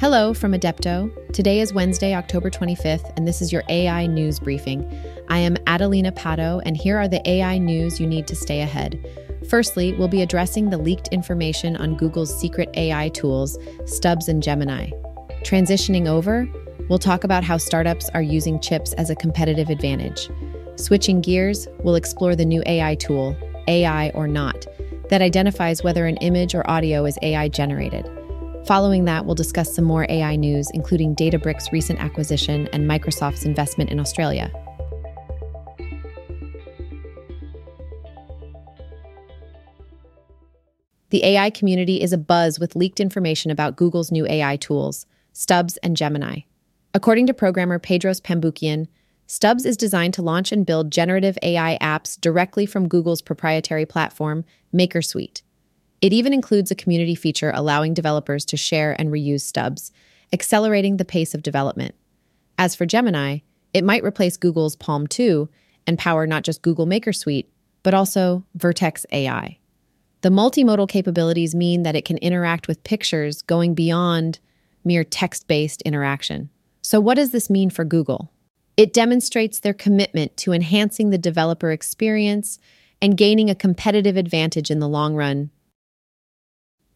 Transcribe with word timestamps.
Hello 0.00 0.32
from 0.32 0.52
Adepto. 0.52 1.10
Today 1.32 1.58
is 1.58 1.72
Wednesday, 1.72 2.14
October 2.14 2.50
25th, 2.50 3.12
and 3.16 3.26
this 3.26 3.42
is 3.42 3.52
your 3.52 3.64
AI 3.68 4.06
news 4.06 4.38
briefing. 4.38 4.88
I 5.26 5.38
am 5.38 5.56
Adelina 5.66 6.12
Pato, 6.12 6.62
and 6.64 6.76
here 6.76 6.96
are 6.96 7.08
the 7.08 7.28
AI 7.28 7.58
news 7.58 7.98
you 7.98 8.06
need 8.06 8.28
to 8.28 8.36
stay 8.36 8.60
ahead. 8.60 9.04
Firstly, 9.50 9.94
we'll 9.94 10.06
be 10.06 10.22
addressing 10.22 10.70
the 10.70 10.78
leaked 10.78 11.08
information 11.08 11.76
on 11.76 11.96
Google's 11.96 12.32
secret 12.38 12.70
AI 12.74 13.08
tools, 13.08 13.58
Stubbs 13.86 14.28
and 14.28 14.40
Gemini. 14.40 14.88
Transitioning 15.42 16.06
over, 16.06 16.48
we'll 16.88 17.00
talk 17.00 17.24
about 17.24 17.42
how 17.42 17.56
startups 17.56 18.08
are 18.10 18.22
using 18.22 18.60
chips 18.60 18.92
as 18.92 19.10
a 19.10 19.16
competitive 19.16 19.68
advantage. 19.68 20.30
Switching 20.76 21.20
gears, 21.20 21.66
we'll 21.80 21.96
explore 21.96 22.36
the 22.36 22.46
new 22.46 22.62
AI 22.66 22.94
tool, 22.94 23.36
AI 23.66 24.10
or 24.10 24.28
Not, 24.28 24.64
that 25.08 25.22
identifies 25.22 25.82
whether 25.82 26.06
an 26.06 26.18
image 26.18 26.54
or 26.54 26.70
audio 26.70 27.04
is 27.04 27.18
AI 27.20 27.48
generated. 27.48 28.08
Following 28.68 29.06
that, 29.06 29.24
we'll 29.24 29.34
discuss 29.34 29.74
some 29.74 29.86
more 29.86 30.04
AI 30.10 30.36
news, 30.36 30.68
including 30.74 31.16
Databricks' 31.16 31.72
recent 31.72 31.98
acquisition 32.00 32.68
and 32.74 32.86
Microsoft's 32.86 33.46
investment 33.46 33.88
in 33.88 33.98
Australia. 33.98 34.52
The 41.08 41.24
AI 41.24 41.48
community 41.48 42.02
is 42.02 42.12
abuzz 42.12 42.60
with 42.60 42.76
leaked 42.76 43.00
information 43.00 43.50
about 43.50 43.76
Google's 43.76 44.12
new 44.12 44.26
AI 44.26 44.56
tools, 44.56 45.06
Stubbs 45.32 45.78
and 45.78 45.96
Gemini. 45.96 46.40
According 46.92 47.26
to 47.28 47.32
programmer 47.32 47.78
Bedros 47.78 48.20
Pamboukian, 48.20 48.86
Stubbs 49.26 49.64
is 49.64 49.78
designed 49.78 50.12
to 50.12 50.22
launch 50.22 50.52
and 50.52 50.66
build 50.66 50.92
generative 50.92 51.38
AI 51.42 51.78
apps 51.80 52.20
directly 52.20 52.66
from 52.66 52.86
Google's 52.86 53.22
proprietary 53.22 53.86
platform, 53.86 54.44
MakerSuite. 54.74 55.40
It 56.00 56.12
even 56.12 56.32
includes 56.32 56.70
a 56.70 56.76
community 56.76 57.14
feature 57.14 57.52
allowing 57.54 57.94
developers 57.94 58.44
to 58.46 58.56
share 58.56 58.94
and 58.98 59.10
reuse 59.10 59.40
stubs, 59.40 59.90
accelerating 60.32 60.96
the 60.96 61.04
pace 61.04 61.34
of 61.34 61.42
development. 61.42 61.94
As 62.56 62.74
for 62.74 62.86
Gemini, 62.86 63.38
it 63.74 63.84
might 63.84 64.04
replace 64.04 64.36
Google's 64.36 64.76
PaLM 64.76 65.08
2 65.08 65.48
and 65.86 65.98
power 65.98 66.26
not 66.26 66.44
just 66.44 66.62
Google 66.62 66.86
Maker 66.86 67.12
Suite, 67.12 67.50
but 67.82 67.94
also 67.94 68.44
Vertex 68.54 69.06
AI. 69.12 69.58
The 70.20 70.30
multimodal 70.30 70.88
capabilities 70.88 71.54
mean 71.54 71.84
that 71.84 71.96
it 71.96 72.04
can 72.04 72.18
interact 72.18 72.68
with 72.68 72.82
pictures 72.84 73.42
going 73.42 73.74
beyond 73.74 74.40
mere 74.84 75.04
text 75.04 75.46
based 75.46 75.82
interaction. 75.82 76.50
So, 76.82 77.00
what 77.00 77.14
does 77.14 77.30
this 77.30 77.48
mean 77.48 77.70
for 77.70 77.84
Google? 77.84 78.32
It 78.76 78.92
demonstrates 78.92 79.60
their 79.60 79.74
commitment 79.74 80.36
to 80.38 80.52
enhancing 80.52 81.10
the 81.10 81.18
developer 81.18 81.70
experience 81.70 82.58
and 83.00 83.16
gaining 83.16 83.48
a 83.48 83.54
competitive 83.54 84.16
advantage 84.16 84.70
in 84.70 84.78
the 84.80 84.88
long 84.88 85.14
run 85.14 85.50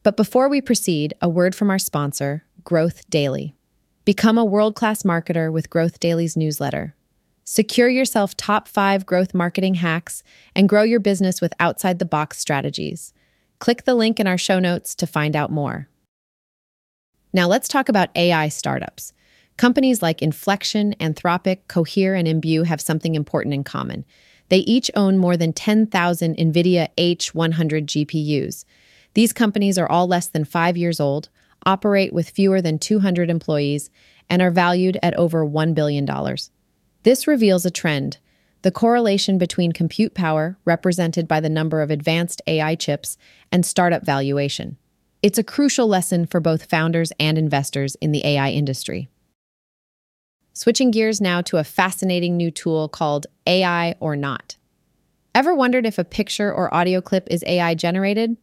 but 0.02 0.16
before 0.16 0.48
we 0.48 0.60
proceed, 0.60 1.14
a 1.20 1.28
word 1.28 1.54
from 1.54 1.70
our 1.70 1.78
sponsor, 1.78 2.44
Growth 2.64 3.08
Daily. 3.08 3.54
Become 4.04 4.36
a 4.36 4.44
world 4.44 4.74
class 4.74 5.04
marketer 5.04 5.52
with 5.52 5.70
Growth 5.70 6.00
Daily's 6.00 6.36
newsletter. 6.36 6.94
Secure 7.44 7.88
yourself 7.88 8.36
top 8.36 8.68
five 8.68 9.04
growth 9.06 9.34
marketing 9.34 9.74
hacks 9.74 10.22
and 10.54 10.68
grow 10.68 10.82
your 10.82 11.00
business 11.00 11.40
with 11.40 11.52
outside 11.60 11.98
the 11.98 12.04
box 12.04 12.38
strategies. 12.38 13.12
Click 13.58 13.84
the 13.84 13.94
link 13.94 14.18
in 14.18 14.26
our 14.26 14.38
show 14.38 14.58
notes 14.58 14.94
to 14.96 15.06
find 15.06 15.36
out 15.36 15.50
more. 15.50 15.88
Now, 17.32 17.46
let's 17.46 17.68
talk 17.68 17.88
about 17.88 18.10
AI 18.16 18.48
startups. 18.48 19.12
Companies 19.56 20.02
like 20.02 20.22
Inflection, 20.22 20.94
Anthropic, 20.94 21.60
Cohere, 21.68 22.14
and 22.14 22.26
Imbue 22.26 22.64
have 22.64 22.80
something 22.80 23.14
important 23.14 23.54
in 23.54 23.64
common. 23.64 24.04
They 24.48 24.58
each 24.58 24.90
own 24.94 25.18
more 25.18 25.36
than 25.36 25.52
10,000 25.52 26.36
NVIDIA 26.36 26.88
H100 26.98 27.86
GPUs. 27.86 28.64
These 29.14 29.32
companies 29.32 29.78
are 29.78 29.88
all 29.88 30.06
less 30.06 30.28
than 30.28 30.44
five 30.44 30.76
years 30.76 31.00
old, 31.00 31.28
operate 31.64 32.12
with 32.12 32.30
fewer 32.30 32.60
than 32.60 32.78
200 32.78 33.30
employees, 33.30 33.90
and 34.28 34.40
are 34.40 34.50
valued 34.50 34.98
at 35.02 35.14
over 35.14 35.46
$1 35.46 35.74
billion. 35.74 36.08
This 37.02 37.26
reveals 37.26 37.66
a 37.66 37.70
trend 37.70 38.18
the 38.62 38.70
correlation 38.70 39.38
between 39.38 39.72
compute 39.72 40.14
power, 40.14 40.56
represented 40.64 41.26
by 41.26 41.40
the 41.40 41.50
number 41.50 41.82
of 41.82 41.90
advanced 41.90 42.40
AI 42.46 42.76
chips, 42.76 43.18
and 43.50 43.66
startup 43.66 44.06
valuation. 44.06 44.78
It's 45.20 45.38
a 45.38 45.44
crucial 45.44 45.88
lesson 45.88 46.26
for 46.26 46.40
both 46.40 46.66
founders 46.66 47.12
and 47.18 47.36
investors 47.36 47.96
in 47.96 48.12
the 48.12 48.24
AI 48.24 48.50
industry. 48.50 49.08
Switching 50.52 50.92
gears 50.92 51.20
now 51.20 51.40
to 51.42 51.56
a 51.56 51.64
fascinating 51.64 52.36
new 52.36 52.50
tool 52.50 52.88
called 52.88 53.26
AI 53.46 53.96
or 53.98 54.14
Not. 54.14 54.56
Ever 55.34 55.54
wondered 55.54 55.86
if 55.86 55.98
a 55.98 56.04
picture 56.04 56.52
or 56.52 56.72
audio 56.72 57.00
clip 57.00 57.26
is 57.30 57.42
AI 57.46 57.74
generated? 57.74 58.36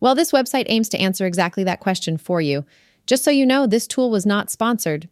Well, 0.00 0.14
this 0.14 0.32
website 0.32 0.64
aims 0.68 0.88
to 0.90 0.98
answer 0.98 1.26
exactly 1.26 1.62
that 1.64 1.80
question 1.80 2.16
for 2.16 2.40
you. 2.40 2.64
Just 3.06 3.22
so 3.22 3.30
you 3.30 3.44
know, 3.44 3.66
this 3.66 3.86
tool 3.86 4.10
was 4.10 4.26
not 4.26 4.50
sponsored. 4.50 5.08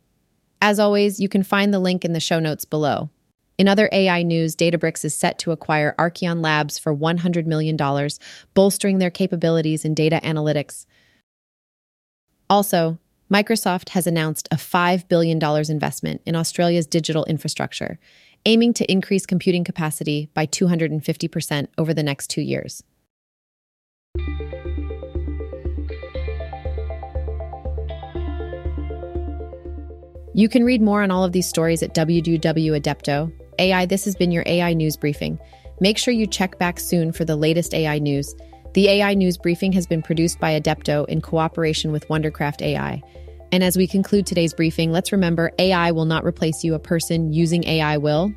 As 0.60 0.78
always, 0.78 1.20
you 1.20 1.28
can 1.28 1.42
find 1.42 1.72
the 1.72 1.78
link 1.78 2.04
in 2.04 2.14
the 2.14 2.20
show 2.20 2.40
notes 2.40 2.64
below. 2.64 3.10
In 3.58 3.68
other 3.68 3.88
AI 3.92 4.22
news, 4.22 4.54
Databricks 4.54 5.04
is 5.04 5.14
set 5.14 5.38
to 5.40 5.50
acquire 5.50 5.94
Arcion 5.98 6.40
Labs 6.40 6.78
for 6.78 6.94
$100 6.94 7.44
million, 7.44 7.76
bolstering 8.54 8.98
their 8.98 9.10
capabilities 9.10 9.84
in 9.84 9.94
data 9.94 10.20
analytics. 10.22 10.86
Also, 12.48 12.98
Microsoft 13.30 13.90
has 13.90 14.06
announced 14.06 14.48
a 14.50 14.56
$5 14.56 15.08
billion 15.08 15.38
investment 15.68 16.22
in 16.24 16.34
Australia's 16.34 16.86
digital 16.86 17.24
infrastructure, 17.26 17.98
aiming 18.46 18.72
to 18.74 18.90
increase 18.90 19.26
computing 19.26 19.64
capacity 19.64 20.30
by 20.34 20.46
250% 20.46 21.68
over 21.76 21.92
the 21.92 22.02
next 22.02 22.28
two 22.28 22.40
years. 22.40 22.82
You 30.38 30.48
can 30.48 30.62
read 30.62 30.80
more 30.80 31.02
on 31.02 31.10
all 31.10 31.24
of 31.24 31.32
these 31.32 31.48
stories 31.48 31.82
at 31.82 31.96
www.adepto. 31.96 33.32
AI, 33.58 33.86
this 33.86 34.04
has 34.04 34.14
been 34.14 34.30
your 34.30 34.44
AI 34.46 34.72
news 34.72 34.96
briefing. 34.96 35.36
Make 35.80 35.98
sure 35.98 36.14
you 36.14 36.28
check 36.28 36.60
back 36.60 36.78
soon 36.78 37.10
for 37.10 37.24
the 37.24 37.34
latest 37.34 37.74
AI 37.74 37.98
news. 37.98 38.36
The 38.74 38.88
AI 38.88 39.14
news 39.14 39.36
briefing 39.36 39.72
has 39.72 39.84
been 39.84 40.00
produced 40.00 40.38
by 40.38 40.52
Adepto 40.52 41.08
in 41.08 41.22
cooperation 41.22 41.90
with 41.90 42.06
Wondercraft 42.06 42.62
AI. 42.62 43.02
And 43.50 43.64
as 43.64 43.76
we 43.76 43.88
conclude 43.88 44.26
today's 44.26 44.54
briefing, 44.54 44.92
let's 44.92 45.10
remember 45.10 45.50
AI 45.58 45.90
will 45.90 46.04
not 46.04 46.24
replace 46.24 46.62
you, 46.62 46.74
a 46.74 46.78
person 46.78 47.32
using 47.32 47.64
AI 47.64 47.96
will. 47.96 48.32